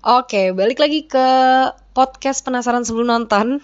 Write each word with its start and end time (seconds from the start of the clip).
Oke, 0.00 0.56
balik 0.56 0.80
lagi 0.80 1.04
ke 1.04 1.28
podcast 1.92 2.40
penasaran 2.40 2.88
sebelum 2.88 3.12
nonton. 3.12 3.60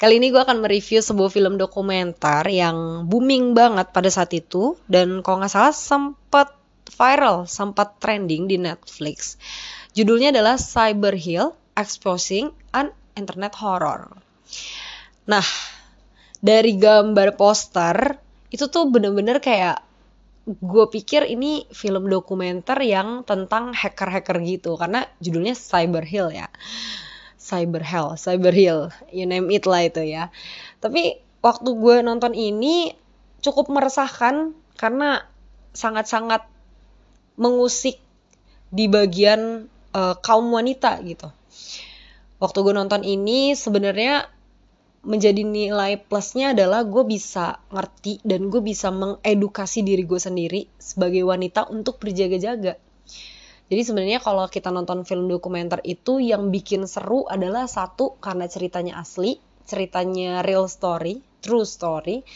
Kali 0.00 0.16
ini 0.16 0.32
gue 0.32 0.40
akan 0.40 0.64
mereview 0.64 1.04
sebuah 1.04 1.28
film 1.28 1.60
dokumenter 1.60 2.40
yang 2.48 3.04
booming 3.04 3.52
banget 3.52 3.92
pada 3.92 4.08
saat 4.08 4.32
itu 4.32 4.80
dan 4.88 5.20
kalau 5.20 5.44
nggak 5.44 5.52
salah 5.52 5.76
sempat 5.76 6.56
viral, 6.88 7.44
sempat 7.44 8.00
trending 8.00 8.48
di 8.48 8.56
Netflix. 8.56 9.36
Judulnya 9.92 10.32
adalah 10.32 10.56
Cyber 10.56 11.12
Hill 11.12 11.52
Exposing 11.76 12.56
an 12.72 12.96
Internet 13.12 13.60
Horror. 13.60 14.16
Nah, 15.28 15.44
dari 16.40 16.80
gambar 16.80 17.36
poster 17.36 18.16
itu 18.48 18.72
tuh 18.72 18.88
bener-bener 18.88 19.44
kayak 19.44 19.84
gue 20.46 20.86
pikir 20.94 21.26
ini 21.26 21.66
film 21.74 22.06
dokumenter 22.06 22.78
yang 22.86 23.26
tentang 23.26 23.74
hacker-hacker 23.74 24.38
gitu 24.46 24.78
karena 24.78 25.02
judulnya 25.18 25.58
Cyber 25.58 26.06
Hill 26.06 26.30
ya 26.30 26.46
Cyber 27.46 27.86
Hell, 27.86 28.18
Cyber 28.18 28.50
Hill, 28.50 28.90
you 29.14 29.22
name 29.22 29.46
it 29.54 29.70
lah 29.70 29.86
itu 29.86 30.02
ya. 30.02 30.34
Tapi 30.82 31.22
waktu 31.46 31.70
gue 31.78 32.02
nonton 32.02 32.34
ini 32.34 32.90
cukup 33.38 33.70
meresahkan 33.70 34.50
karena 34.74 35.22
sangat-sangat 35.70 36.42
mengusik 37.38 38.02
di 38.74 38.90
bagian 38.90 39.70
uh, 39.94 40.18
kaum 40.18 40.50
wanita 40.50 40.98
gitu. 41.06 41.30
Waktu 42.42 42.58
gue 42.66 42.74
nonton 42.74 43.06
ini 43.06 43.54
sebenarnya 43.54 44.26
menjadi 45.06 45.46
nilai 45.46 46.02
plusnya 46.02 46.50
adalah 46.50 46.82
gue 46.82 47.06
bisa 47.06 47.62
ngerti 47.70 48.18
dan 48.26 48.50
gue 48.50 48.58
bisa 48.58 48.90
mengedukasi 48.90 49.86
diri 49.86 50.02
gue 50.02 50.18
sendiri 50.18 50.66
sebagai 50.82 51.22
wanita 51.22 51.70
untuk 51.70 52.02
berjaga-jaga. 52.02 52.74
Jadi 53.66 53.82
sebenarnya 53.82 54.18
kalau 54.18 54.50
kita 54.50 54.74
nonton 54.74 55.06
film 55.06 55.30
dokumenter 55.30 55.78
itu 55.86 56.18
yang 56.18 56.50
bikin 56.50 56.90
seru 56.90 57.26
adalah 57.30 57.70
satu 57.70 58.18
karena 58.18 58.50
ceritanya 58.50 58.98
asli, 58.98 59.38
ceritanya 59.62 60.42
real 60.42 60.66
story, 60.66 61.22
true 61.38 61.66
story. 61.66 62.26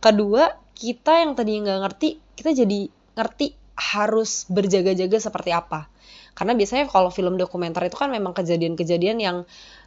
Kedua, 0.00 0.48
kita 0.76 1.24
yang 1.24 1.36
tadi 1.36 1.60
nggak 1.60 1.80
ngerti, 1.88 2.08
kita 2.36 2.56
jadi 2.56 2.88
ngerti 3.16 3.46
harus 3.76 4.48
berjaga-jaga 4.48 5.20
seperti 5.20 5.50
apa. 5.52 5.88
Karena 6.34 6.52
biasanya 6.58 6.90
kalau 6.90 7.14
film 7.14 7.38
dokumenter 7.38 7.86
itu 7.86 7.94
kan 7.94 8.10
memang 8.10 8.34
kejadian-kejadian 8.34 9.18
yang 9.22 9.36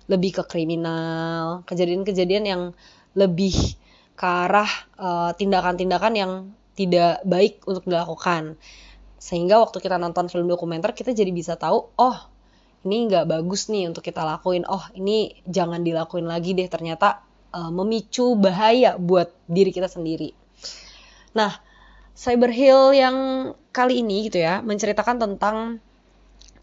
lebih 0.08 0.40
ke 0.40 0.44
kriminal, 0.48 1.68
kejadian-kejadian 1.68 2.44
yang 2.48 2.62
lebih 3.14 3.76
ke 4.18 4.26
arah 4.26 4.70
tindakan 5.36 5.78
tindakan-tindakan 5.78 6.14
yang 6.16 6.32
tidak 6.74 7.20
baik 7.28 7.62
untuk 7.68 7.84
dilakukan. 7.86 8.56
Sehingga 9.20 9.60
waktu 9.60 9.84
kita 9.84 10.00
nonton 10.00 10.32
film 10.32 10.48
dokumenter 10.48 10.96
kita 10.96 11.12
jadi 11.12 11.30
bisa 11.36 11.60
tahu, 11.60 11.92
oh 12.00 12.18
ini 12.88 13.12
nggak 13.12 13.28
bagus 13.28 13.68
nih 13.68 13.92
untuk 13.92 14.06
kita 14.06 14.24
lakuin. 14.24 14.64
Oh 14.70 14.82
ini 14.96 15.36
jangan 15.44 15.84
dilakuin 15.84 16.30
lagi 16.30 16.56
deh 16.56 16.70
ternyata 16.72 17.26
uh, 17.52 17.74
memicu 17.74 18.38
bahaya 18.40 18.96
buat 18.96 19.34
diri 19.50 19.76
kita 19.76 19.92
sendiri. 19.92 20.32
Nah, 21.36 21.52
Cyber 22.18 22.50
Hill 22.50 22.96
yang 22.96 23.18
kali 23.76 24.02
ini 24.02 24.32
gitu 24.32 24.42
ya 24.42 24.64
menceritakan 24.66 25.22
tentang 25.22 25.84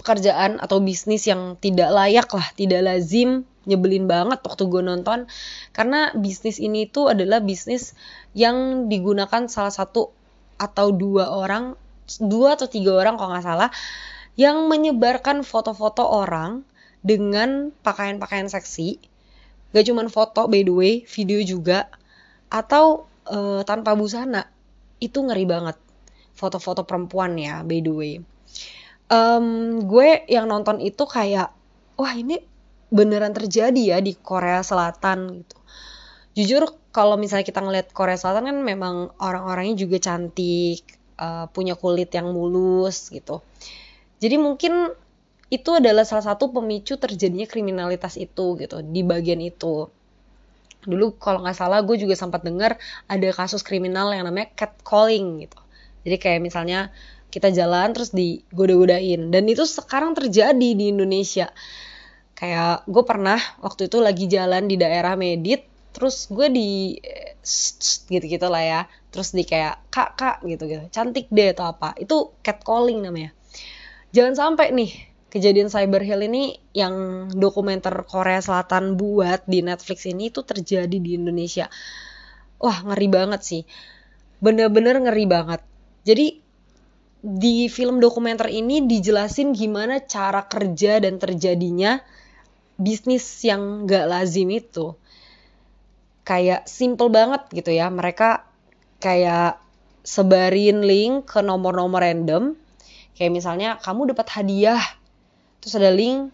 pekerjaan 0.05 0.61
atau 0.61 0.85
bisnis 0.85 1.25
yang 1.25 1.57
tidak 1.57 1.89
layak 1.89 2.29
lah, 2.29 2.45
tidak 2.61 2.85
lazim, 2.85 3.49
nyebelin 3.65 4.05
banget 4.05 4.45
waktu 4.45 4.69
gue 4.69 4.85
nonton. 4.85 5.25
Karena 5.73 6.13
bisnis 6.13 6.61
ini 6.61 6.85
tuh 6.85 7.17
adalah 7.17 7.41
bisnis 7.41 7.97
yang 8.37 8.87
digunakan 8.93 9.49
salah 9.49 9.73
satu 9.73 10.13
atau 10.61 10.93
dua 10.93 11.33
orang, 11.33 11.73
dua 12.21 12.61
atau 12.61 12.69
tiga 12.69 13.01
orang 13.01 13.17
kalau 13.17 13.33
nggak 13.33 13.49
salah 13.49 13.73
yang 14.37 14.69
menyebarkan 14.69 15.41
foto-foto 15.41 16.05
orang 16.05 16.69
dengan 17.01 17.73
pakaian-pakaian 17.81 18.53
seksi, 18.53 19.01
gak 19.73 19.89
cuman 19.89 20.13
foto 20.13 20.53
by 20.53 20.69
the 20.69 20.75
way, 20.75 20.93
video 21.09 21.41
juga. 21.41 21.89
Atau 22.53 23.09
uh, 23.25 23.65
tanpa 23.65 23.97
busana. 23.97 24.53
Itu 25.01 25.25
ngeri 25.25 25.49
banget. 25.49 25.81
Foto-foto 26.37 26.85
perempuan 26.85 27.41
ya 27.41 27.65
by 27.65 27.81
the 27.81 27.95
way 27.95 28.15
um, 29.15 29.47
gue 29.87 30.27
yang 30.27 30.51
nonton 30.51 30.83
itu 30.83 31.07
kayak 31.07 31.55
wah 31.95 32.15
ini 32.15 32.43
beneran 32.91 33.31
terjadi 33.31 33.97
ya 33.97 33.99
di 34.03 34.19
Korea 34.19 34.63
Selatan 34.67 35.43
gitu. 35.43 35.59
Jujur 36.35 36.63
kalau 36.91 37.15
misalnya 37.15 37.47
kita 37.47 37.63
ngeliat 37.63 37.95
Korea 37.95 38.19
Selatan 38.19 38.51
kan 38.51 38.59
memang 38.59 39.15
orang-orangnya 39.23 39.79
juga 39.79 40.03
cantik, 40.03 40.83
uh, 41.19 41.47
punya 41.51 41.79
kulit 41.79 42.11
yang 42.11 42.35
mulus 42.35 43.11
gitu. 43.11 43.43
Jadi 44.19 44.37
mungkin 44.39 44.91
itu 45.51 45.71
adalah 45.71 46.03
salah 46.03 46.35
satu 46.35 46.51
pemicu 46.51 46.99
terjadinya 46.99 47.47
kriminalitas 47.47 48.19
itu 48.19 48.59
gitu 48.59 48.83
di 48.83 49.07
bagian 49.07 49.39
itu. 49.39 49.87
Dulu 50.85 51.17
kalau 51.17 51.47
nggak 51.47 51.57
salah 51.57 51.81
gue 51.87 51.95
juga 51.95 52.19
sempat 52.19 52.43
dengar 52.43 52.77
ada 53.07 53.29
kasus 53.31 53.63
kriminal 53.63 54.11
yang 54.11 54.27
namanya 54.27 54.51
catcalling 54.59 55.47
gitu. 55.47 55.59
Jadi 56.05 56.17
kayak 56.21 56.41
misalnya 56.45 56.93
kita 57.35 57.51
jalan 57.51 57.91
terus 57.91 58.15
digoda-godain. 58.15 59.35
Dan 59.35 59.51
itu 59.51 59.67
sekarang 59.67 60.15
terjadi 60.15 60.55
di 60.79 60.95
Indonesia. 60.95 61.51
Kayak 62.39 62.87
gue 62.87 63.03
pernah 63.03 63.43
waktu 63.59 63.91
itu 63.91 63.99
lagi 63.99 64.31
jalan 64.31 64.71
di 64.71 64.79
daerah 64.79 65.19
Medit 65.19 65.67
terus 65.91 66.27
gue 66.31 66.47
di 66.51 66.95
gitu 68.07 68.23
gitu 68.23 68.47
lah 68.47 68.63
ya. 68.63 68.81
Terus 69.11 69.35
di 69.35 69.43
kayak 69.43 69.91
kak 69.91 70.15
kak 70.15 70.37
gitu 70.47 70.71
gitu 70.71 70.87
cantik 70.95 71.27
deh 71.35 71.51
atau 71.51 71.75
apa. 71.75 71.99
Itu 71.99 72.39
catcalling 72.47 73.03
namanya. 73.03 73.35
Jangan 74.15 74.35
sampai 74.39 74.71
nih 74.71 74.91
kejadian 75.35 75.67
cyber 75.67 76.07
hill 76.07 76.23
ini 76.23 76.63
yang 76.71 77.27
dokumenter 77.35 78.07
Korea 78.07 78.39
Selatan 78.39 78.95
buat 78.95 79.43
di 79.51 79.67
Netflix 79.67 80.07
ini 80.07 80.31
itu 80.31 80.47
terjadi 80.47 80.95
di 80.95 81.19
Indonesia. 81.19 81.67
Wah 82.63 82.79
ngeri 82.87 83.11
banget 83.11 83.43
sih. 83.43 83.63
Bener-bener 84.39 85.03
ngeri 85.03 85.27
banget. 85.27 85.61
Jadi 86.07 86.44
di 87.25 87.73
film 87.73 88.05
dokumenter 88.05 88.53
ini 88.53 88.85
dijelasin 88.85 89.57
gimana 89.57 90.05
cara 90.05 90.45
kerja 90.45 91.01
dan 91.01 91.17
terjadinya 91.17 92.05
bisnis 92.77 93.25
yang 93.41 93.89
gak 93.89 94.05
lazim 94.13 94.53
itu. 94.53 94.93
Kayak 96.29 96.69
simple 96.69 97.09
banget 97.09 97.49
gitu 97.49 97.73
ya. 97.73 97.89
Mereka 97.89 98.45
kayak 99.01 99.57
sebarin 100.05 100.85
link 100.85 101.25
ke 101.25 101.41
nomor-nomor 101.41 102.05
random. 102.05 102.61
Kayak 103.17 103.33
misalnya 103.33 103.81
kamu 103.81 104.13
dapat 104.13 104.29
hadiah. 104.29 104.85
Terus 105.65 105.81
ada 105.81 105.97
link. 105.97 106.29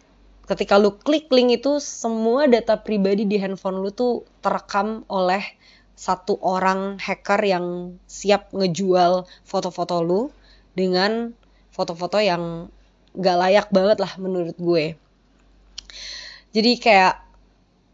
Ketika 0.51 0.75
lu 0.75 0.99
klik 0.99 1.31
link 1.31 1.63
itu 1.63 1.79
semua 1.79 2.51
data 2.51 2.83
pribadi 2.83 3.31
di 3.31 3.39
handphone 3.39 3.79
lu 3.79 3.95
tuh 3.95 4.27
terekam 4.43 5.07
oleh 5.07 5.55
satu 5.95 6.35
orang 6.43 6.99
hacker 6.99 7.39
yang 7.47 7.95
siap 8.11 8.51
ngejual 8.51 9.31
foto-foto 9.47 10.03
lu 10.03 10.35
dengan 10.81 11.37
foto-foto 11.69 12.17
yang 12.17 12.73
gak 13.13 13.37
layak 13.37 13.69
banget 13.69 13.99
lah 14.01 14.13
menurut 14.17 14.57
gue. 14.57 14.97
Jadi 16.51 16.73
kayak 16.81 17.29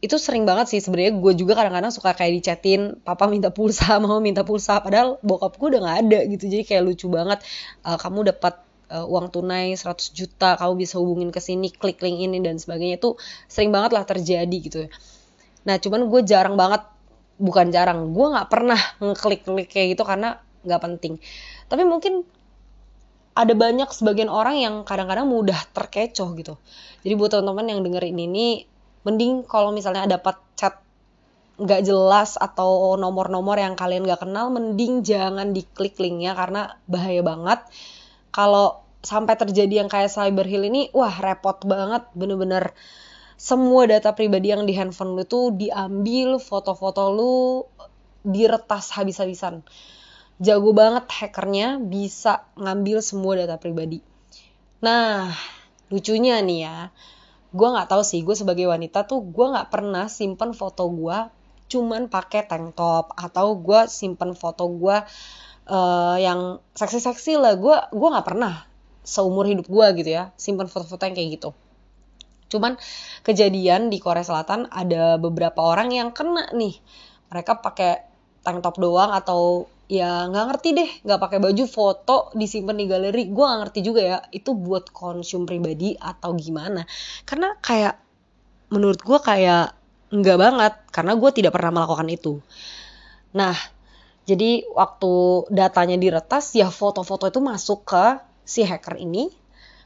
itu 0.04 0.16
sering 0.20 0.44
banget 0.44 0.70
sih 0.70 0.80
sebenarnya 0.84 1.18
gue 1.18 1.32
juga 1.34 1.56
kadang-kadang 1.56 1.90
suka 1.90 2.12
kayak 2.12 2.38
dicetin 2.38 3.00
papa 3.00 3.26
minta 3.26 3.48
pulsa 3.50 3.96
mau 4.04 4.20
minta 4.22 4.44
pulsa 4.46 4.78
padahal 4.84 5.18
bokap 5.24 5.56
gue 5.58 5.68
udah 5.76 5.80
gak 5.82 5.98
ada 6.06 6.18
gitu. 6.30 6.44
Jadi 6.46 6.62
kayak 6.62 6.82
lucu 6.84 7.06
banget 7.10 7.42
uh, 7.82 7.98
kamu 7.98 8.30
dapat 8.30 8.60
uh, 8.92 9.06
uang 9.08 9.34
tunai 9.34 9.74
100 9.74 10.14
juta 10.14 10.54
kamu 10.60 10.72
bisa 10.86 11.00
hubungin 11.00 11.34
ke 11.34 11.40
sini 11.42 11.72
klik 11.72 11.98
link 12.04 12.22
ini 12.22 12.38
dan 12.44 12.60
sebagainya. 12.60 13.00
Itu 13.02 13.16
sering 13.50 13.72
banget 13.72 13.96
lah 13.96 14.04
terjadi 14.06 14.58
gitu. 14.62 14.86
Nah 15.66 15.80
cuman 15.80 16.06
gue 16.06 16.20
jarang 16.22 16.54
banget 16.54 16.86
bukan 17.36 17.68
jarang 17.68 18.16
gue 18.16 18.26
nggak 18.32 18.48
pernah 18.48 18.80
ngeklik 19.00 19.44
klik 19.44 19.68
kayak 19.68 19.96
gitu 19.96 20.04
karena 20.04 20.40
nggak 20.64 20.80
penting. 20.80 21.14
Tapi 21.66 21.82
mungkin 21.82 22.24
ada 23.36 23.52
banyak 23.52 23.92
sebagian 23.92 24.32
orang 24.32 24.56
yang 24.56 24.74
kadang-kadang 24.88 25.28
mudah 25.28 25.60
terkecoh 25.76 26.32
gitu. 26.40 26.56
Jadi 27.04 27.12
buat 27.20 27.36
teman-teman 27.36 27.68
yang 27.68 27.80
dengerin 27.84 28.16
ini, 28.16 28.64
mending 29.04 29.44
kalau 29.44 29.76
misalnya 29.76 30.08
dapat 30.08 30.40
chat 30.56 30.80
nggak 31.60 31.84
jelas 31.84 32.40
atau 32.40 32.96
nomor-nomor 32.96 33.60
yang 33.60 33.76
kalian 33.76 34.08
nggak 34.08 34.24
kenal, 34.24 34.48
mending 34.48 35.04
jangan 35.04 35.52
diklik 35.52 36.00
linknya 36.00 36.32
karena 36.32 36.80
bahaya 36.88 37.20
banget. 37.20 37.60
Kalau 38.32 38.80
sampai 39.04 39.36
terjadi 39.36 39.84
yang 39.84 39.88
kayak 39.92 40.08
cyber 40.08 40.48
hill 40.48 40.64
ini, 40.64 40.88
wah 40.96 41.12
repot 41.12 41.60
banget, 41.68 42.08
bener-bener 42.16 42.72
semua 43.36 43.84
data 43.84 44.16
pribadi 44.16 44.48
yang 44.48 44.64
di 44.64 44.72
handphone 44.72 45.12
lu 45.12 45.28
tuh 45.28 45.52
diambil, 45.52 46.40
foto-foto 46.40 47.12
lu 47.12 47.68
diretas 48.24 48.96
habis-habisan 48.96 49.60
jago 50.36 50.70
banget 50.76 51.08
hackernya 51.08 51.80
bisa 51.80 52.44
ngambil 52.60 53.00
semua 53.00 53.40
data 53.40 53.56
pribadi. 53.56 54.04
Nah, 54.84 55.32
lucunya 55.88 56.40
nih 56.44 56.58
ya, 56.68 56.78
gue 57.56 57.68
nggak 57.68 57.88
tahu 57.88 58.02
sih, 58.04 58.20
gue 58.20 58.36
sebagai 58.36 58.68
wanita 58.68 59.08
tuh 59.08 59.24
gue 59.24 59.46
nggak 59.48 59.72
pernah 59.72 60.06
simpen 60.12 60.52
foto 60.52 60.88
gue 60.92 61.18
cuman 61.66 62.06
pakai 62.06 62.46
tank 62.46 62.78
top 62.78 63.10
atau 63.18 63.58
gue 63.58 63.90
simpen 63.90 64.38
foto 64.38 64.70
gue 64.70 64.96
uh, 65.66 66.16
yang 66.18 66.62
seksi-seksi 66.78 67.38
lah. 67.40 67.58
Gue 67.58 67.74
gue 67.90 68.08
nggak 68.12 68.26
pernah 68.26 68.62
seumur 69.06 69.46
hidup 69.46 69.70
gue 69.70 69.86
gitu 70.02 70.10
ya 70.18 70.34
simpen 70.34 70.66
foto-foto 70.70 71.02
yang 71.06 71.14
kayak 71.14 71.30
gitu. 71.38 71.50
Cuman 72.46 72.78
kejadian 73.26 73.90
di 73.90 73.98
Korea 73.98 74.22
Selatan 74.22 74.70
ada 74.70 75.18
beberapa 75.18 75.58
orang 75.62 75.90
yang 75.90 76.14
kena 76.14 76.54
nih. 76.54 76.78
Mereka 77.34 77.58
pakai 77.58 78.06
tank 78.46 78.62
top 78.62 78.78
doang 78.78 79.10
atau 79.10 79.66
ya 79.86 80.26
nggak 80.30 80.44
ngerti 80.50 80.68
deh. 80.74 80.90
Nggak 81.06 81.20
pakai 81.22 81.38
baju 81.42 81.64
foto 81.66 82.16
disimpan 82.34 82.76
di 82.76 82.86
galeri. 82.90 83.22
Gue 83.30 83.44
nggak 83.46 83.60
ngerti 83.66 83.80
juga 83.82 84.00
ya 84.02 84.18
itu 84.34 84.54
buat 84.54 84.90
konsum 84.90 85.46
pribadi 85.46 85.94
atau 85.98 86.34
gimana. 86.34 86.84
Karena 87.26 87.54
kayak 87.58 87.94
menurut 88.70 89.00
gue 89.02 89.18
kayak 89.18 89.74
nggak 90.10 90.38
banget 90.38 90.74
karena 90.94 91.12
gue 91.18 91.30
tidak 91.34 91.52
pernah 91.54 91.82
melakukan 91.82 92.08
itu. 92.10 92.38
Nah 93.34 93.54
jadi 94.26 94.66
waktu 94.74 95.46
datanya 95.54 95.94
diretas 95.98 96.50
ya 96.58 96.66
foto-foto 96.70 97.30
itu 97.30 97.38
masuk 97.38 97.86
ke 97.86 98.04
si 98.42 98.66
hacker 98.66 98.98
ini. 98.98 99.30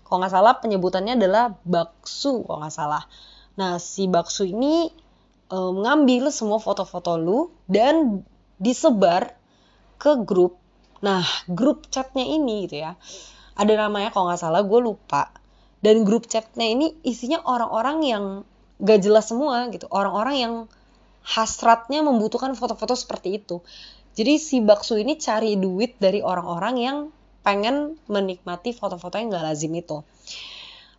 Kalau 0.05 0.20
nggak 0.25 0.32
salah 0.32 0.55
penyebutannya 0.58 1.20
adalah 1.20 1.55
baksu 1.64 2.44
kalau 2.49 2.64
nggak 2.64 2.75
salah. 2.75 3.05
Nah 3.61 3.76
si 3.76 4.08
baksu 4.08 4.49
ini 4.49 4.88
um, 5.50 5.82
semua 6.31 6.58
foto-foto 6.62 7.19
lu 7.19 7.50
dan 7.69 8.25
disebar 8.56 9.39
ke 10.00 10.25
grup. 10.25 10.56
Nah, 11.05 11.20
grup 11.44 11.93
chatnya 11.93 12.25
ini 12.25 12.64
gitu 12.64 12.81
ya. 12.81 12.97
Ada 13.61 13.76
namanya 13.76 14.08
kalau 14.08 14.32
nggak 14.32 14.41
salah, 14.41 14.64
gue 14.64 14.81
lupa. 14.81 15.29
Dan 15.85 16.08
grup 16.08 16.25
chatnya 16.25 16.64
ini 16.64 16.97
isinya 17.05 17.44
orang-orang 17.44 17.99
yang 18.05 18.25
gak 18.81 19.00
jelas 19.05 19.29
semua 19.29 19.69
gitu. 19.69 19.85
Orang-orang 19.93 20.37
yang 20.37 20.55
hasratnya 21.25 22.00
membutuhkan 22.00 22.56
foto-foto 22.56 22.97
seperti 22.97 23.41
itu. 23.41 23.61
Jadi 24.17 24.41
si 24.41 24.61
Baksu 24.64 24.97
ini 25.00 25.20
cari 25.20 25.56
duit 25.61 26.00
dari 26.00 26.25
orang-orang 26.25 26.75
yang 26.81 26.97
pengen 27.41 27.97
menikmati 28.08 28.76
foto-foto 28.76 29.17
yang 29.17 29.32
gak 29.32 29.44
lazim 29.44 29.73
itu. 29.73 30.05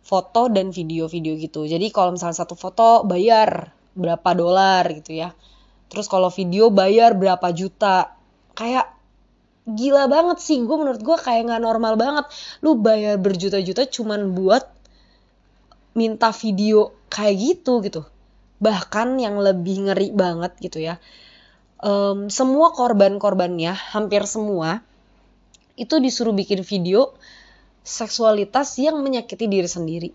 Foto 0.02 0.50
dan 0.50 0.74
video-video 0.74 1.38
gitu. 1.38 1.66
Jadi 1.66 1.90
kalau 1.94 2.14
misalnya 2.14 2.42
satu 2.42 2.58
foto 2.58 3.06
bayar 3.06 3.70
berapa 3.94 4.30
dolar 4.34 4.82
gitu 4.98 5.14
ya. 5.14 5.30
Terus 5.86 6.10
kalau 6.10 6.32
video 6.32 6.74
bayar 6.74 7.14
berapa 7.14 7.54
juta 7.54 8.16
kayak 8.58 8.91
gila 9.66 10.10
banget 10.10 10.38
sih. 10.42 10.58
Gue 10.62 10.76
menurut 10.78 11.02
gue 11.02 11.16
kayak 11.18 11.48
nggak 11.48 11.62
normal 11.62 11.94
banget. 11.94 12.26
Lu 12.64 12.78
bayar 12.78 13.18
berjuta-juta 13.18 13.86
cuman 13.86 14.34
buat 14.34 14.66
minta 15.94 16.32
video 16.34 16.96
kayak 17.12 17.36
gitu 17.38 17.82
gitu. 17.84 18.02
Bahkan 18.62 19.18
yang 19.18 19.38
lebih 19.38 19.90
ngeri 19.90 20.10
banget 20.14 20.52
gitu 20.58 20.78
ya. 20.82 20.98
Um, 21.82 22.30
semua 22.30 22.70
korban-korbannya 22.70 23.74
hampir 23.90 24.22
semua 24.26 24.86
itu 25.74 25.98
disuruh 25.98 26.30
bikin 26.30 26.62
video 26.62 27.10
seksualitas 27.82 28.78
yang 28.78 29.02
menyakiti 29.02 29.50
diri 29.50 29.66
sendiri. 29.66 30.10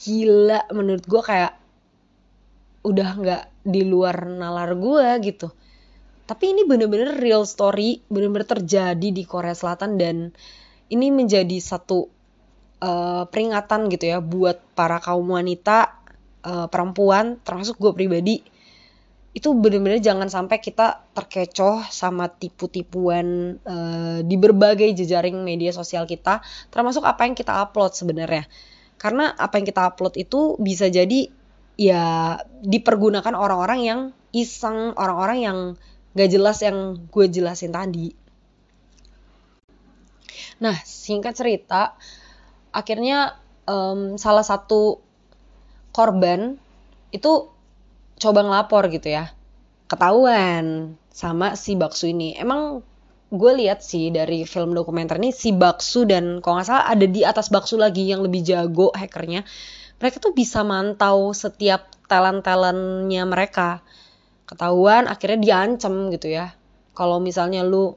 Gila 0.00 0.66
menurut 0.74 1.06
gue 1.06 1.22
kayak 1.22 1.54
udah 2.80 3.10
nggak 3.20 3.44
di 3.60 3.84
luar 3.84 4.24
nalar 4.24 4.72
gue 4.72 5.06
gitu 5.20 5.52
tapi 6.30 6.54
ini 6.54 6.62
bener-bener 6.62 7.18
real 7.18 7.42
story 7.42 8.06
bener-bener 8.06 8.46
terjadi 8.46 9.08
di 9.10 9.26
Korea 9.26 9.50
Selatan 9.50 9.98
dan 9.98 10.30
ini 10.86 11.10
menjadi 11.10 11.58
satu 11.58 12.06
uh, 12.78 13.26
peringatan 13.26 13.90
gitu 13.90 14.14
ya 14.14 14.22
buat 14.22 14.62
para 14.78 15.02
kaum 15.02 15.26
wanita 15.26 15.98
uh, 16.46 16.70
perempuan 16.70 17.42
termasuk 17.42 17.82
gue 17.82 17.90
pribadi. 17.90 18.46
Itu 19.34 19.58
bener-bener 19.58 19.98
jangan 19.98 20.30
sampai 20.30 20.62
kita 20.62 21.02
terkecoh 21.18 21.90
sama 21.90 22.30
tipu-tipuan 22.30 23.58
uh, 23.66 24.22
di 24.22 24.38
berbagai 24.38 24.90
jejaring 24.94 25.34
media 25.42 25.74
sosial 25.74 26.06
kita 26.06 26.46
termasuk 26.70 27.02
apa 27.10 27.26
yang 27.26 27.34
kita 27.34 27.58
upload 27.58 27.90
sebenarnya. 27.98 28.46
Karena 29.02 29.34
apa 29.34 29.58
yang 29.58 29.66
kita 29.66 29.82
upload 29.82 30.14
itu 30.14 30.54
bisa 30.62 30.86
jadi 30.86 31.26
ya 31.74 32.38
dipergunakan 32.62 33.34
orang-orang 33.34 33.80
yang 33.82 34.00
iseng 34.30 34.94
orang-orang 34.94 35.38
yang 35.42 35.58
gak 36.14 36.30
jelas 36.30 36.58
yang 36.64 36.98
gue 37.08 37.26
jelasin 37.30 37.70
tadi. 37.70 38.12
Nah, 40.60 40.76
singkat 40.84 41.34
cerita, 41.38 41.96
akhirnya 42.74 43.40
um, 43.64 44.20
salah 44.20 44.44
satu 44.44 45.00
korban 45.90 46.60
itu 47.10 47.48
coba 48.20 48.40
ngelapor 48.44 48.92
gitu 48.92 49.08
ya. 49.10 49.32
Ketahuan 49.88 50.94
sama 51.10 51.56
si 51.56 51.74
Baksu 51.74 52.12
ini. 52.12 52.36
Emang 52.36 52.84
gue 53.30 53.52
lihat 53.56 53.80
sih 53.80 54.10
dari 54.10 54.42
film 54.42 54.74
dokumenter 54.74 55.16
ini 55.22 55.30
si 55.30 55.54
Baksu 55.54 56.02
dan 56.04 56.42
kalau 56.42 56.58
nggak 56.60 56.66
salah 56.66 56.86
ada 56.90 57.06
di 57.06 57.22
atas 57.22 57.48
Baksu 57.48 57.78
lagi 57.78 58.10
yang 58.10 58.20
lebih 58.22 58.44
jago 58.44 58.92
hackernya. 58.94 59.46
Mereka 60.00 60.20
tuh 60.20 60.32
bisa 60.36 60.64
mantau 60.64 61.32
setiap 61.32 61.88
talent-talentnya 62.08 63.22
mereka 63.28 63.84
ketahuan 64.50 65.06
akhirnya 65.06 65.38
diancam 65.38 66.10
gitu 66.10 66.34
ya. 66.34 66.50
Kalau 66.98 67.22
misalnya 67.22 67.62
lu 67.62 67.94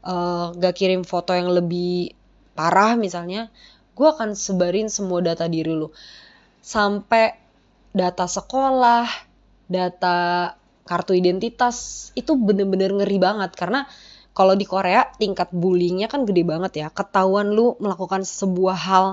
uh, 0.00 0.56
gak 0.56 0.80
kirim 0.80 1.04
foto 1.04 1.36
yang 1.36 1.52
lebih 1.52 2.16
parah 2.56 2.96
misalnya 2.96 3.52
gue 3.92 4.08
akan 4.08 4.32
sebarin 4.32 4.88
semua 4.88 5.20
data 5.20 5.44
diri 5.44 5.76
lu. 5.76 5.92
Sampai 6.64 7.36
data 7.92 8.24
sekolah 8.24 9.04
data 9.68 10.50
kartu 10.88 11.12
identitas 11.12 12.08
itu 12.16 12.32
bener-bener 12.32 12.96
ngeri 12.96 13.20
banget. 13.20 13.52
Karena 13.52 13.84
kalau 14.32 14.56
di 14.56 14.64
Korea 14.64 15.04
tingkat 15.20 15.52
bullyingnya 15.52 16.08
kan 16.08 16.24
gede 16.24 16.48
banget 16.48 16.72
ya. 16.80 16.88
Ketahuan 16.88 17.52
lu 17.52 17.76
melakukan 17.76 18.24
sebuah 18.24 18.78
hal 18.88 19.06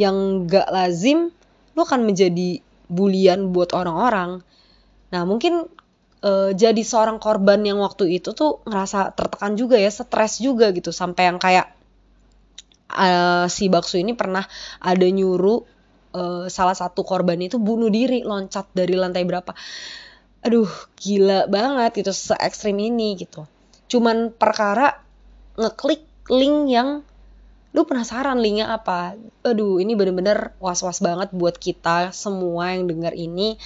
yang 0.00 0.48
gak 0.48 0.72
lazim 0.72 1.28
lu 1.76 1.80
akan 1.84 2.08
menjadi 2.08 2.64
bulian 2.88 3.52
buat 3.52 3.76
orang-orang. 3.76 4.40
Nah 5.12 5.22
mungkin 5.28 5.68
uh, 6.22 6.50
jadi 6.54 6.82
seorang 6.82 7.18
korban 7.18 7.60
yang 7.66 7.82
waktu 7.82 8.18
itu 8.22 8.32
tuh 8.32 8.62
ngerasa 8.64 9.12
tertekan 9.12 9.58
juga 9.58 9.76
ya, 9.76 9.90
stres 9.90 10.38
juga 10.38 10.70
gitu 10.70 10.94
sampai 10.94 11.28
yang 11.28 11.38
kayak 11.42 11.70
uh, 12.94 13.46
si 13.50 13.68
Baksu 13.68 14.00
ini 14.00 14.14
pernah 14.14 14.46
ada 14.78 15.06
nyuruh 15.06 15.60
uh, 16.14 16.46
salah 16.48 16.76
satu 16.76 17.02
korban 17.02 17.40
itu 17.40 17.58
bunuh 17.58 17.88
diri 17.88 18.22
loncat 18.22 18.70
dari 18.72 18.94
lantai 18.94 19.24
berapa. 19.26 19.52
Aduh, 20.42 20.66
gila 20.98 21.46
banget 21.46 22.02
gitu 22.02 22.10
se 22.10 22.34
ekstrim 22.34 22.78
ini 22.78 23.14
gitu. 23.14 23.46
Cuman 23.86 24.34
perkara 24.34 24.98
ngeklik 25.54 26.02
link 26.32 26.70
yang 26.70 27.06
lu 27.72 27.82
penasaran 27.88 28.42
linknya 28.42 28.74
apa. 28.74 29.16
Aduh, 29.46 29.80
ini 29.80 29.96
bener-bener 29.96 30.52
was-was 30.58 31.00
banget 31.00 31.32
buat 31.32 31.56
kita 31.56 32.12
semua 32.12 32.74
yang 32.74 32.90
dengar 32.90 33.14
ini 33.16 33.56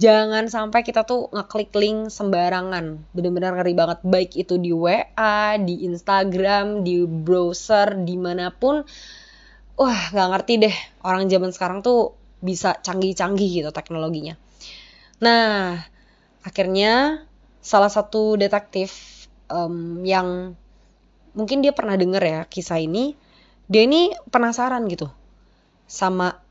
jangan 0.00 0.48
sampai 0.48 0.80
kita 0.84 1.04
tuh 1.04 1.28
ngeklik 1.32 1.72
link 1.76 2.08
sembarangan. 2.08 3.00
Bener-bener 3.12 3.52
ngeri 3.56 3.74
banget. 3.76 3.98
Baik 4.04 4.36
itu 4.36 4.56
di 4.56 4.72
WA 4.72 5.56
di 5.60 5.84
Instagram 5.88 6.86
di 6.86 7.04
browser 7.04 7.98
di 8.00 8.16
mana 8.16 8.52
pun. 8.52 8.84
Wah 9.76 10.02
nggak 10.12 10.28
ngerti 10.36 10.52
deh. 10.68 10.76
Orang 11.04 11.28
zaman 11.28 11.50
sekarang 11.52 11.80
tuh 11.80 12.14
bisa 12.42 12.78
canggih-canggih 12.80 13.62
gitu 13.62 13.70
teknologinya. 13.70 14.34
Nah 15.22 15.78
akhirnya 16.42 17.22
salah 17.62 17.90
satu 17.90 18.34
detektif 18.34 19.22
um, 19.46 20.02
yang 20.02 20.58
mungkin 21.32 21.62
dia 21.62 21.72
pernah 21.72 21.94
denger 21.94 22.22
ya 22.22 22.40
kisah 22.50 22.82
ini 22.82 23.14
dia 23.70 23.86
ini 23.86 24.12
penasaran 24.28 24.84
gitu 24.90 25.08
sama 25.86 26.42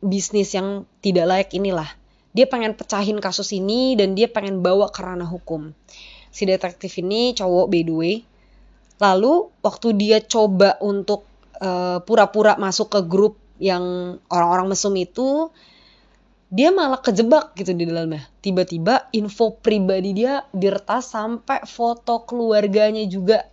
bisnis 0.00 0.50
yang 0.56 0.88
tidak 1.04 1.28
layak 1.28 1.50
inilah 1.52 1.86
dia 2.36 2.44
pengen 2.44 2.76
pecahin 2.76 3.16
kasus 3.16 3.56
ini 3.56 3.96
dan 3.96 4.12
dia 4.12 4.28
pengen 4.28 4.60
bawa 4.60 4.92
ke 4.92 5.00
ranah 5.00 5.24
hukum. 5.24 5.72
Si 6.28 6.44
detektif 6.44 7.00
ini 7.00 7.32
cowok 7.32 7.66
by 7.72 7.80
the 7.80 7.94
way. 7.96 8.14
Lalu 9.00 9.48
waktu 9.64 9.96
dia 9.96 10.20
coba 10.20 10.76
untuk 10.84 11.24
eh, 11.56 11.98
pura-pura 12.04 12.60
masuk 12.60 12.92
ke 12.92 13.00
grup 13.08 13.40
yang 13.56 14.16
orang-orang 14.28 14.76
mesum 14.76 14.92
itu, 15.00 15.48
dia 16.52 16.68
malah 16.76 17.00
kejebak 17.00 17.56
gitu 17.56 17.72
di 17.72 17.88
dalamnya. 17.88 18.28
Tiba-tiba 18.44 19.08
info 19.16 19.56
pribadi 19.56 20.12
dia 20.12 20.44
diretas 20.52 21.16
sampai 21.16 21.64
foto 21.64 22.28
keluarganya 22.28 23.00
juga 23.08 23.48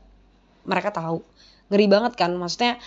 mereka 0.67 0.91
tahu. 0.91 1.23
Ngeri 1.71 1.87
banget 1.87 2.13
kan, 2.19 2.35
maksudnya 2.35 2.83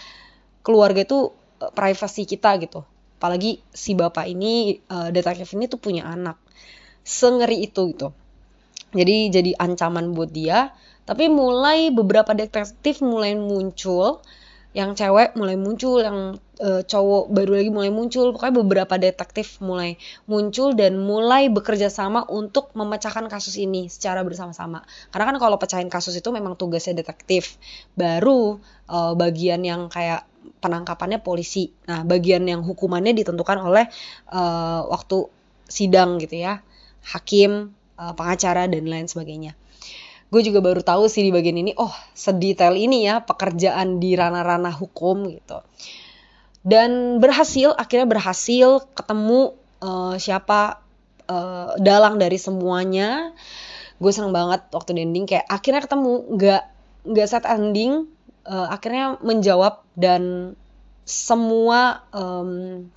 keluarga 0.60 1.08
itu 1.08 1.32
uh, 1.32 1.72
privasi 1.72 2.28
kita 2.28 2.52
gitu 2.60 2.84
apalagi 3.16 3.64
si 3.72 3.96
bapak 3.96 4.28
ini 4.28 4.80
uh, 4.92 5.08
detektif 5.08 5.56
ini 5.56 5.66
tuh 5.66 5.80
punya 5.80 6.04
anak. 6.04 6.36
Sengeri 7.06 7.64
itu 7.64 7.92
gitu. 7.96 8.12
Jadi 8.96 9.16
jadi 9.32 9.50
ancaman 9.58 10.16
buat 10.16 10.30
dia. 10.30 10.72
Tapi 11.06 11.30
mulai 11.30 11.94
beberapa 11.94 12.34
detektif 12.34 13.04
mulai 13.04 13.36
muncul. 13.38 14.24
Yang 14.76 15.00
cewek 15.00 15.32
mulai 15.40 15.56
muncul 15.56 16.04
yang 16.04 16.36
e, 16.60 16.84
cowok 16.84 17.32
baru 17.32 17.62
lagi 17.62 17.70
mulai 17.72 17.88
muncul. 17.88 18.36
Pokoknya 18.36 18.54
beberapa 18.60 18.94
detektif 19.00 19.56
mulai 19.64 19.96
muncul 20.28 20.76
dan 20.76 21.00
mulai 21.00 21.48
bekerja 21.48 21.88
sama 21.88 22.28
untuk 22.28 22.76
memecahkan 22.76 23.24
kasus 23.32 23.56
ini 23.56 23.88
secara 23.88 24.20
bersama-sama. 24.20 24.84
Karena 25.08 25.32
kan 25.32 25.36
kalau 25.40 25.56
pecahin 25.56 25.88
kasus 25.88 26.20
itu 26.20 26.28
memang 26.28 26.60
tugasnya 26.60 26.92
detektif. 26.92 27.56
Baru 27.96 28.60
e, 28.84 28.98
bagian 29.16 29.64
yang 29.64 29.88
kayak 29.88 30.28
penangkapannya 30.60 31.22
polisi. 31.22 31.70
Nah, 31.88 32.02
bagian 32.02 32.46
yang 32.46 32.62
hukumannya 32.62 33.16
ditentukan 33.16 33.58
oleh 33.62 33.86
uh, 34.30 34.86
waktu 34.88 35.26
sidang 35.66 36.22
gitu 36.22 36.38
ya, 36.38 36.62
hakim, 37.02 37.74
uh, 37.98 38.14
pengacara 38.14 38.70
dan 38.70 38.84
lain 38.86 39.06
sebagainya. 39.10 39.58
Gue 40.26 40.42
juga 40.42 40.58
baru 40.58 40.82
tahu 40.82 41.06
sih 41.06 41.22
di 41.22 41.30
bagian 41.30 41.54
ini, 41.54 41.72
oh 41.78 41.94
sedetail 42.14 42.74
ini 42.74 43.06
ya 43.06 43.22
pekerjaan 43.22 44.02
di 44.02 44.18
ranah-ranah 44.18 44.74
hukum 44.74 45.30
gitu. 45.30 45.62
Dan 46.66 47.22
berhasil, 47.22 47.70
akhirnya 47.78 48.10
berhasil 48.10 48.90
ketemu 48.98 49.54
uh, 49.78 50.18
siapa 50.18 50.82
uh, 51.30 51.78
dalang 51.78 52.18
dari 52.18 52.42
semuanya. 52.42 53.30
Gue 54.02 54.10
seneng 54.10 54.34
banget 54.34 54.66
waktu 54.74 54.98
di 54.98 55.06
ending 55.06 55.30
kayak 55.30 55.46
akhirnya 55.46 55.86
ketemu, 55.86 56.26
nggak 56.34 56.62
nggak 57.06 57.26
set 57.30 57.46
ending, 57.46 58.10
uh, 58.46 58.70
akhirnya 58.70 59.18
menjawab 59.20 59.82
dan 59.98 60.54
semua 61.06 62.02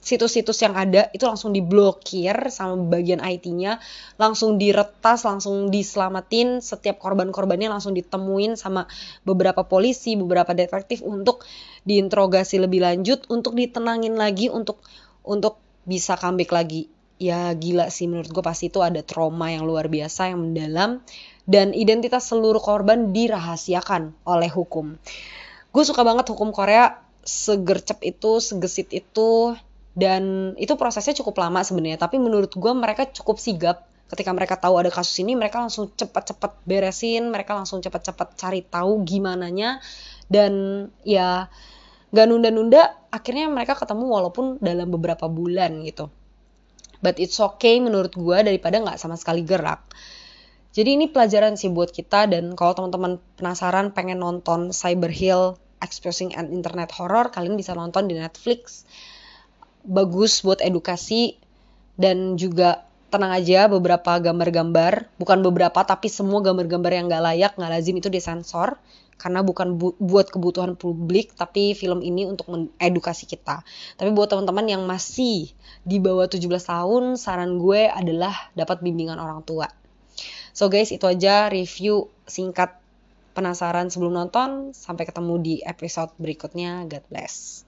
situs 0.01 0.33
situs-situs 0.33 0.65
yang 0.65 0.73
ada 0.73 1.13
itu 1.13 1.29
langsung 1.29 1.53
diblokir 1.53 2.49
sama 2.49 2.73
bagian 2.89 3.21
IT-nya, 3.21 3.77
langsung 4.17 4.57
diretas, 4.57 5.21
langsung 5.29 5.69
diselamatin, 5.69 6.57
setiap 6.57 6.97
korban-korbannya 6.97 7.69
langsung 7.69 7.93
ditemuin 7.93 8.57
sama 8.57 8.89
beberapa 9.21 9.61
polisi, 9.61 10.17
beberapa 10.17 10.57
detektif 10.57 11.05
untuk 11.05 11.45
diinterogasi 11.85 12.57
lebih 12.57 12.81
lanjut, 12.81 13.29
untuk 13.29 13.53
ditenangin 13.53 14.17
lagi, 14.17 14.49
untuk 14.49 14.81
untuk 15.21 15.61
bisa 15.85 16.17
comeback 16.17 16.49
lagi. 16.49 16.89
Ya 17.21 17.53
gila 17.53 17.93
sih 17.93 18.09
menurut 18.09 18.33
gue 18.33 18.41
pasti 18.41 18.73
itu 18.73 18.81
ada 18.81 19.05
trauma 19.05 19.53
yang 19.53 19.69
luar 19.69 19.85
biasa 19.85 20.33
yang 20.33 20.49
mendalam 20.49 21.05
dan 21.49 21.73
identitas 21.73 22.29
seluruh 22.29 22.61
korban 22.61 23.09
dirahasiakan 23.09 24.13
oleh 24.29 24.53
hukum. 24.53 25.01
Gue 25.73 25.83
suka 25.83 26.05
banget 26.05 26.29
hukum 26.29 26.53
Korea 26.53 27.01
segercep 27.25 28.05
itu 28.05 28.37
segesit 28.37 28.93
itu 28.93 29.57
dan 29.97 30.53
itu 30.61 30.77
prosesnya 30.77 31.17
cukup 31.17 31.41
lama 31.41 31.65
sebenarnya. 31.65 31.97
Tapi 31.97 32.21
menurut 32.21 32.53
gue 32.53 32.73
mereka 32.77 33.09
cukup 33.09 33.41
sigap. 33.41 33.89
Ketika 34.09 34.33
mereka 34.33 34.57
tahu 34.57 34.77
ada 34.81 34.89
kasus 34.89 35.21
ini 35.21 35.37
mereka 35.37 35.61
langsung 35.61 35.93
cepat-cepat 35.93 36.65
beresin 36.65 37.29
mereka 37.29 37.53
langsung 37.53 37.77
cepat-cepat 37.77 38.41
cari 38.41 38.65
tahu 38.65 39.05
gimana 39.05 39.53
nya 39.53 39.77
dan 40.25 40.85
ya 41.05 41.45
gak 42.09 42.25
nunda-nunda 42.25 42.97
akhirnya 43.13 43.45
mereka 43.53 43.77
ketemu 43.77 44.09
walaupun 44.09 44.57
dalam 44.65 44.89
beberapa 44.89 45.29
bulan 45.29 45.85
gitu. 45.85 46.09
But 47.05 47.21
it's 47.21 47.37
okay 47.37 47.77
menurut 47.77 48.17
gue 48.17 48.37
daripada 48.41 48.81
nggak 48.81 48.97
sama 48.97 49.13
sekali 49.13 49.45
gerak 49.45 49.85
jadi 50.69 50.95
ini 50.95 51.09
pelajaran 51.09 51.57
sih 51.57 51.73
buat 51.73 51.89
kita 51.89 52.29
dan 52.29 52.53
kalau 52.53 52.77
teman-teman 52.77 53.17
penasaran 53.41 53.89
pengen 53.89 54.21
nonton 54.21 54.69
Cyber 54.69 55.09
Hill 55.09 55.57
Exposing 55.81 56.35
an 56.35 56.53
Internet 56.53 56.93
Horror, 56.93 57.31
kalian 57.33 57.55
bisa 57.57 57.73
nonton 57.73 58.05
di 58.05 58.13
Netflix. 58.13 58.85
Bagus 59.81 60.45
buat 60.45 60.61
edukasi 60.61 61.39
dan 61.97 62.37
juga 62.37 62.85
tenang 63.09 63.33
aja 63.33 63.65
beberapa 63.65 64.21
gambar-gambar, 64.21 65.09
bukan 65.17 65.41
beberapa 65.41 65.81
tapi 65.81 66.11
semua 66.11 66.45
gambar-gambar 66.45 66.91
yang 66.93 67.05
nggak 67.09 67.23
layak, 67.25 67.51
nggak 67.57 67.71
lazim 67.73 67.97
itu 67.97 68.11
disensor 68.13 68.77
karena 69.19 69.43
bukan 69.43 69.75
bu 69.75 69.99
buat 69.99 70.31
kebutuhan 70.31 70.79
publik 70.79 71.35
tapi 71.35 71.75
film 71.75 72.05
ini 72.05 72.29
untuk 72.29 72.45
mengedukasi 72.47 73.25
kita. 73.25 73.65
Tapi 73.97 74.09
buat 74.13 74.29
teman-teman 74.29 74.69
yang 74.69 74.85
masih 74.85 75.49
di 75.81 75.97
bawah 75.97 76.29
17 76.29 76.45
tahun, 76.45 77.03
saran 77.17 77.57
gue 77.57 77.89
adalah 77.89 78.53
dapat 78.53 78.85
bimbingan 78.85 79.17
orang 79.17 79.41
tua. 79.41 79.78
So 80.59 80.67
guys, 80.67 80.91
itu 80.91 81.07
aja 81.07 81.47
review 81.47 82.11
singkat 82.27 82.75
penasaran 83.31 83.87
sebelum 83.87 84.19
nonton. 84.19 84.75
Sampai 84.75 85.07
ketemu 85.07 85.39
di 85.39 85.55
episode 85.63 86.11
berikutnya. 86.19 86.83
God 86.83 87.07
bless. 87.07 87.63